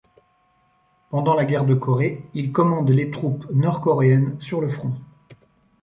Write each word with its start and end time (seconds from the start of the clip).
Pendant 1.11 1.35
la 1.35 1.45
guerre 1.45 1.65
de 1.65 1.75
Corée, 1.75 2.27
il 2.33 2.51
commande 2.51 2.89
les 2.89 3.11
troupes 3.11 3.45
nord-coréennes 3.53 4.35
sur 4.41 4.59
le 4.59 4.67
front. 4.67 4.95